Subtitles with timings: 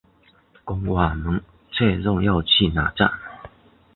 [0.65, 3.11] 跟我们确认要去那站